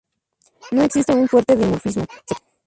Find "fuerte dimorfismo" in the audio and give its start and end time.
1.27-2.05